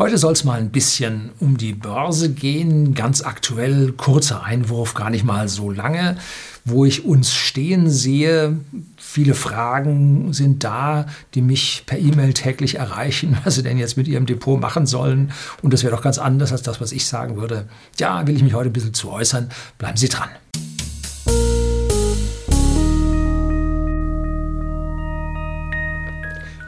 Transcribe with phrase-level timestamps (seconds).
[0.00, 5.10] Heute soll es mal ein bisschen um die Börse gehen, ganz aktuell, kurzer Einwurf, gar
[5.10, 6.16] nicht mal so lange,
[6.64, 8.58] wo ich uns stehen sehe.
[8.96, 14.08] Viele Fragen sind da, die mich per E-Mail täglich erreichen, was sie denn jetzt mit
[14.08, 15.32] ihrem Depot machen sollen.
[15.60, 17.68] Und das wäre doch ganz anders als das, was ich sagen würde.
[17.98, 19.50] Ja, will ich mich heute ein bisschen zu äußern.
[19.76, 20.30] Bleiben Sie dran.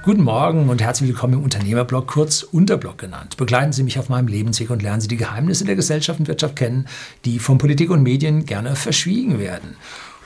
[0.05, 3.37] Guten Morgen und herzlich willkommen im Unternehmerblog, kurz Unterblog genannt.
[3.37, 6.57] Begleiten Sie mich auf meinem Lebensweg und lernen Sie die Geheimnisse der Gesellschaft und Wirtschaft
[6.57, 6.89] kennen,
[7.25, 9.77] die von Politik und Medien gerne verschwiegen werden.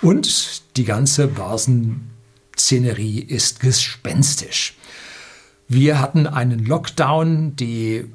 [0.01, 4.79] Und die ganze Börsenszenerie ist gespenstisch.
[5.69, 8.07] Wir hatten einen Lockdown, die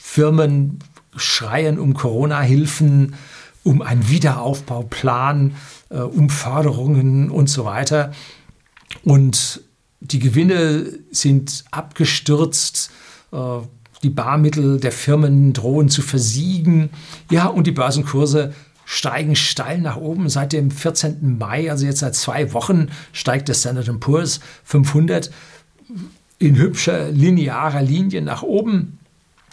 [0.00, 0.78] Firmen
[1.16, 3.16] schreien um Corona-Hilfen,
[3.64, 5.56] um einen Wiederaufbauplan,
[5.88, 8.12] äh, um Förderungen und so weiter.
[9.02, 9.62] Und
[10.02, 12.90] die Gewinne sind abgestürzt.
[13.32, 13.36] Äh,
[14.02, 16.90] die Barmittel der Firmen drohen zu versiegen.
[17.30, 18.52] Ja, und die Börsenkurse
[18.84, 20.28] steigen steil nach oben.
[20.28, 21.38] Seit dem 14.
[21.38, 25.30] Mai, also jetzt seit zwei Wochen, steigt der Standard Poor's 500
[26.38, 28.98] in hübscher linearer Linie nach oben.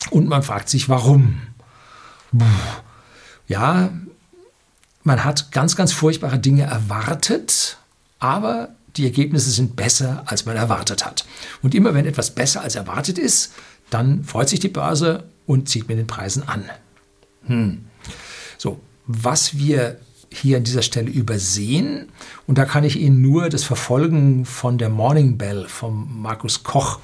[0.09, 1.41] Und man fragt sich, warum?
[3.47, 3.91] Ja,
[5.03, 7.77] man hat ganz, ganz furchtbare Dinge erwartet,
[8.17, 8.69] aber
[9.00, 11.25] die Ergebnisse sind besser, als man erwartet hat.
[11.61, 13.53] Und immer wenn etwas besser als erwartet ist,
[13.89, 16.66] dann freut sich die Börse und zieht mit den Preisen an.
[17.45, 17.86] Hm.
[18.58, 20.00] So, was wir
[20.31, 22.09] hier an dieser Stelle übersehen,
[22.45, 27.00] und da kann ich Ihnen nur das Verfolgen von der Morning Bell von Markus Koch,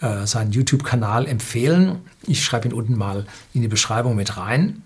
[0.00, 2.00] äh, seinen YouTube-Kanal empfehlen.
[2.26, 4.82] Ich schreibe ihn unten mal in die Beschreibung mit rein.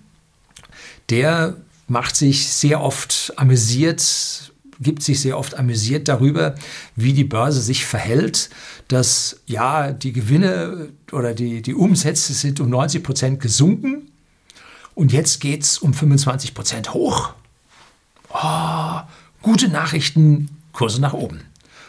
[1.09, 4.52] Der macht sich sehr oft amüsiert
[4.83, 6.55] gibt sich sehr oft amüsiert darüber,
[6.97, 8.51] wie die Börse sich verhält,
[8.89, 14.11] dass ja die Gewinne oder die, die Umsätze sind um 90 Prozent gesunken
[14.95, 17.35] und jetzt geht es um 25 Prozent hoch.
[18.31, 19.01] Oh,
[19.43, 21.41] gute Nachrichten, Kurse nach oben.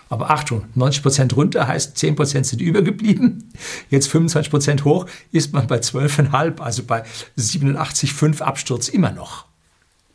[0.10, 3.50] Aber Achtung, 90 Prozent runter heißt 10 Prozent sind übergeblieben.
[3.90, 7.04] Jetzt 25 Prozent hoch ist man bei 12,5, also bei
[7.38, 9.46] 87,5 Absturz immer noch.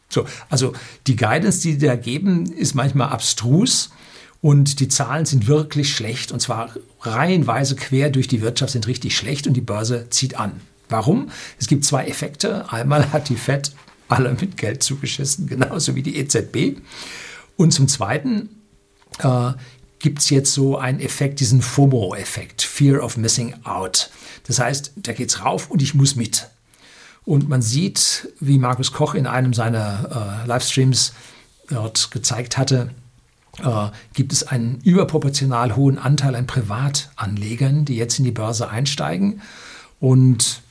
[0.08, 0.72] So, also
[1.06, 3.90] die Guidance, die die da geben, ist manchmal abstrus
[4.40, 6.70] und die Zahlen sind wirklich schlecht und zwar
[7.00, 10.60] reihenweise quer durch die Wirtschaft sind richtig schlecht und die Börse zieht an.
[10.88, 11.30] Warum?
[11.58, 12.72] Es gibt zwei Effekte.
[12.72, 13.72] Einmal hat die Fed
[14.08, 16.80] alle mit Geld zugeschissen, genauso wie die EZB.
[17.56, 18.48] Und zum Zweiten
[19.18, 19.52] äh,
[19.98, 24.10] gibt es jetzt so einen Effekt, diesen FOMO-Effekt, Fear of Missing Out.
[24.46, 26.48] Das heißt, da geht es rauf und ich muss mit.
[27.28, 31.12] Und man sieht, wie Markus Koch in einem seiner äh, Livestreams
[31.68, 32.88] dort gezeigt hatte,
[33.62, 39.42] äh, gibt es einen überproportional hohen Anteil an Privatanlegern, die jetzt in die Börse einsteigen
[40.00, 40.62] und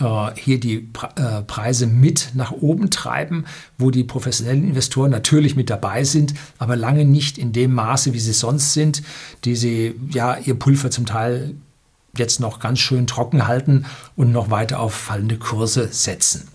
[0.00, 3.44] äh, hier die Pre äh, Preise mit nach oben treiben,
[3.76, 8.20] wo die professionellen Investoren natürlich mit dabei sind, aber lange nicht in dem Maße, wie
[8.20, 9.02] sie sonst sind,
[9.44, 11.56] die sie ja ihr Pulver zum Teil
[12.18, 16.48] jetzt noch ganz schön trocken halten und noch weiter auf fallende Kurse setzen.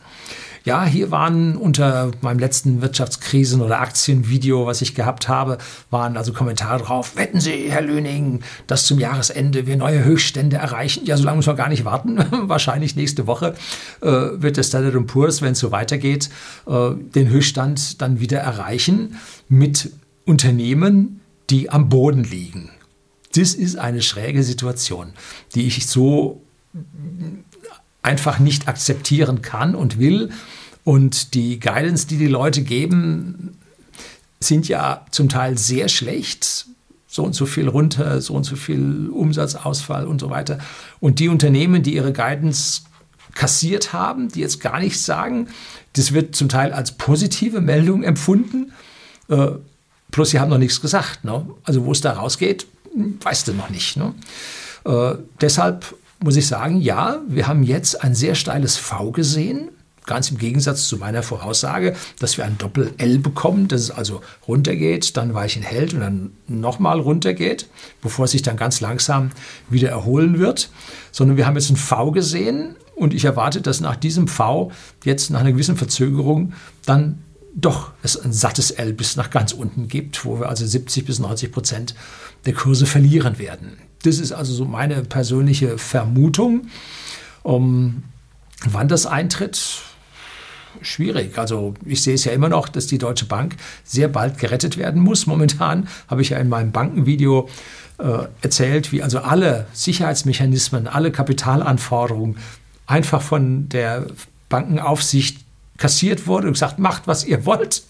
[0.63, 5.57] Ja, hier waren unter meinem letzten Wirtschaftskrisen- oder Aktienvideo, was ich gehabt habe,
[5.89, 7.16] waren also Kommentare drauf.
[7.16, 11.03] Wetten Sie, Herr Löning, dass zum Jahresende wir neue Höchststände erreichen?
[11.05, 12.19] Ja, so lange muss man gar nicht warten.
[12.47, 13.55] Wahrscheinlich nächste Woche
[14.01, 16.29] äh, wird der Standard Poor's, wenn es so weitergeht,
[16.67, 19.17] äh, den Höchststand dann wieder erreichen
[19.50, 19.91] mit
[20.25, 22.69] Unternehmen, die am Boden liegen.
[23.34, 25.14] Das ist eine schräge Situation,
[25.56, 26.42] die ich so
[28.02, 30.31] einfach nicht akzeptieren kann und will.
[30.84, 33.58] Und die Guidance, die die Leute geben,
[34.40, 36.66] sind ja zum Teil sehr schlecht.
[37.08, 40.59] So und so viel runter, so und so viel Umsatzausfall und so weiter.
[41.00, 42.84] Und die Unternehmen, die ihre Guidance
[43.36, 45.48] kassiert haben, die jetzt gar nichts sagen,
[45.94, 48.72] das wird zum Teil als positive Meldung empfunden.
[49.28, 49.52] Äh,
[50.09, 51.25] plus sie haben noch nichts gesagt.
[51.25, 51.46] Ne?
[51.63, 53.97] Also wo es da rausgeht, weißt du noch nicht.
[53.97, 54.13] Ne?
[54.85, 59.69] Äh, deshalb muss ich sagen, ja, wir haben jetzt ein sehr steiles V gesehen.
[60.07, 65.15] Ganz im Gegensatz zu meiner Voraussage, dass wir ein Doppel-L bekommen, dass es also runtergeht,
[65.15, 67.68] dann Weichen hält und dann nochmal runtergeht,
[68.01, 69.30] bevor es sich dann ganz langsam
[69.69, 70.71] wieder erholen wird.
[71.12, 74.71] Sondern wir haben jetzt ein V gesehen und ich erwarte, dass nach diesem V
[75.04, 76.54] jetzt nach einer gewissen Verzögerung
[76.86, 77.19] dann
[77.53, 81.19] doch es ein sattes L bis nach ganz unten gibt, wo wir also 70 bis
[81.19, 81.95] 90 Prozent
[82.45, 83.77] der Kurse verlieren werden.
[84.03, 86.68] Das ist also so meine persönliche Vermutung.
[87.44, 88.03] Um,
[88.65, 89.81] wann das eintritt,
[90.81, 91.38] schwierig.
[91.38, 95.01] Also ich sehe es ja immer noch, dass die Deutsche Bank sehr bald gerettet werden
[95.01, 95.25] muss.
[95.25, 97.50] Momentan habe ich ja in meinem Bankenvideo
[97.98, 102.38] äh, erzählt, wie also alle Sicherheitsmechanismen, alle Kapitalanforderungen
[102.86, 104.07] einfach von der
[104.50, 105.39] Bankenaufsicht
[105.81, 107.83] kassiert wurde und gesagt, macht, was ihr wollt.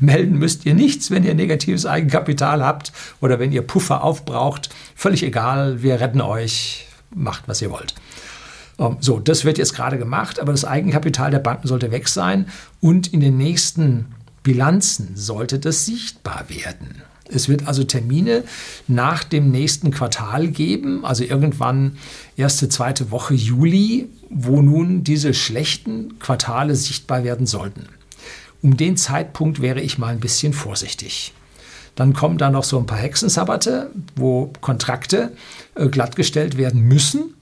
[0.00, 4.70] Melden müsst ihr nichts, wenn ihr negatives Eigenkapital habt oder wenn ihr Puffer aufbraucht.
[4.96, 7.94] Völlig egal, wir retten euch, macht, was ihr wollt.
[8.78, 12.46] Ähm, so, das wird jetzt gerade gemacht, aber das Eigenkapital der Banken sollte weg sein
[12.80, 14.06] und in den nächsten
[14.44, 17.02] Bilanzen sollte das sichtbar werden.
[17.28, 18.44] Es wird also Termine
[18.86, 21.96] nach dem nächsten Quartal geben, also irgendwann
[22.36, 27.86] erste, zweite Woche Juli, wo nun diese schlechten Quartale sichtbar werden sollten.
[28.62, 31.32] Um den Zeitpunkt wäre ich mal ein bisschen vorsichtig.
[31.94, 35.32] Dann kommen da noch so ein paar Hexensabbate, wo Kontrakte
[35.74, 37.34] äh, glattgestellt werden müssen.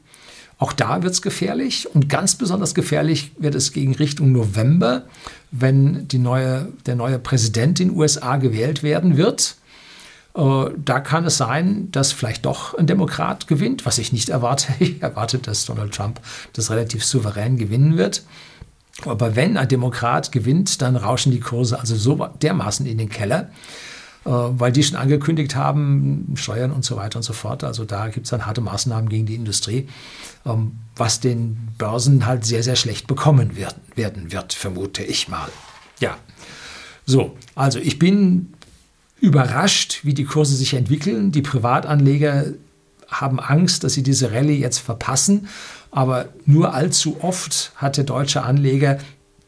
[0.63, 5.07] Auch da wird es gefährlich und ganz besonders gefährlich wird es gegen Richtung November,
[5.51, 9.57] wenn neue, der neue Präsident in den USA gewählt werden wird.
[10.37, 14.73] Äh, da kann es sein, dass vielleicht doch ein Demokrat gewinnt, was ich nicht erwarte.
[14.79, 16.21] Ich erwarte, dass Donald Trump
[16.53, 18.23] das relativ souverän gewinnen wird.
[19.05, 23.51] Aber wenn ein Demokrat gewinnt, dann rauschen die Kurse also so dermaßen in den Keller,
[24.31, 27.65] weil die schon angekündigt haben, Steuern und so weiter und so fort.
[27.65, 29.89] Also da gibt es dann harte Maßnahmen gegen die Industrie,
[30.47, 35.49] ähm, was den Börsen halt sehr, sehr schlecht bekommen wird, werden wird, vermute ich mal.
[36.01, 36.17] Ja,
[37.07, 38.55] so, also ich bin
[39.21, 41.33] überrascht, wie die Kurse sich entwickeln.
[41.33, 42.47] Die Privatanleger
[43.09, 45.49] haben Angst, dass sie diese Rallye jetzt verpassen.
[45.91, 48.99] Aber nur allzu oft hat der deutsche Anleger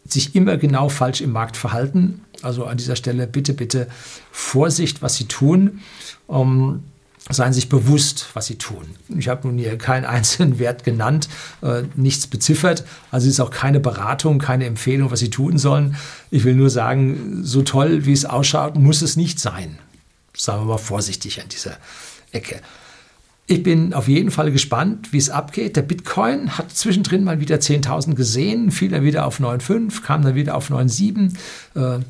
[0.06, 2.24] sich immer genau falsch im Markt verhalten.
[2.42, 3.88] Also an dieser Stelle bitte, bitte
[4.30, 5.80] Vorsicht, was Sie tun.
[6.26, 6.82] Um,
[7.30, 8.84] seien sich bewusst, was sie tun.
[9.16, 11.28] Ich habe nun hier keinen einzelnen Wert genannt,
[11.62, 12.84] äh, nichts beziffert.
[13.10, 15.96] Also es ist auch keine Beratung, keine Empfehlung, was sie tun sollen.
[16.30, 19.78] Ich will nur sagen, so toll, wie es ausschaut, muss es nicht sein.
[20.36, 21.78] Sagen wir mal vorsichtig an dieser
[22.32, 22.60] Ecke.
[23.46, 25.76] Ich bin auf jeden Fall gespannt, wie es abgeht.
[25.76, 30.34] Der Bitcoin hat zwischendrin mal wieder 10.000 gesehen, fiel dann wieder auf 9,5, kam dann
[30.34, 31.34] wieder auf 9,7,
[31.74, 32.02] äh,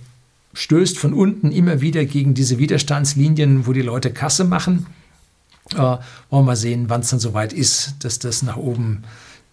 [0.52, 4.86] stößt von unten immer wieder gegen diese Widerstandslinien, wo die Leute Kasse machen.
[5.72, 6.00] Äh, wollen
[6.30, 9.02] wir mal sehen, wann es dann soweit ist, dass das nach oben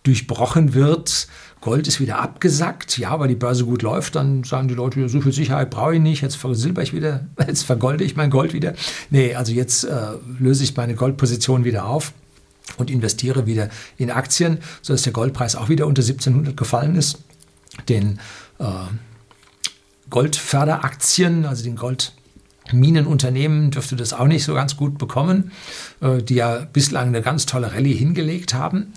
[0.03, 1.27] durchbrochen wird.
[1.61, 5.21] Gold ist wieder abgesackt, ja, weil die Börse gut läuft, dann sagen die Leute, so
[5.21, 8.73] viel Sicherheit brauche ich nicht, jetzt versilber ich wieder, jetzt vergolde ich mein Gold wieder.
[9.11, 12.13] Nee, also jetzt äh, löse ich meine Goldposition wieder auf
[12.77, 17.19] und investiere wieder in Aktien, sodass der Goldpreis auch wieder unter 1700 gefallen ist.
[17.87, 18.19] Den
[18.57, 18.65] äh,
[20.09, 25.51] Goldförderaktien, also den Goldminenunternehmen, dürfte das auch nicht so ganz gut bekommen,
[26.01, 28.93] äh, die ja bislang eine ganz tolle Rallye hingelegt haben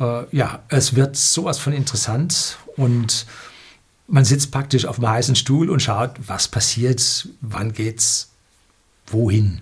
[0.00, 3.26] äh, ja, es wird sowas von interessant und
[4.08, 8.30] man sitzt praktisch auf einem heißen Stuhl und schaut, was passiert, wann geht's,
[9.06, 9.60] wohin.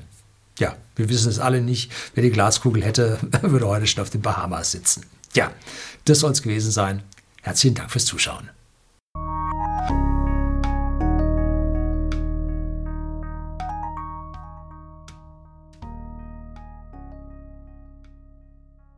[0.58, 1.92] Ja, wir wissen es alle nicht.
[2.14, 5.04] Wer die Glaskugel hätte, würde heute schon auf den Bahamas sitzen.
[5.34, 5.52] Ja,
[6.06, 7.02] das soll es gewesen sein.
[7.42, 8.50] Herzlichen Dank fürs Zuschauen.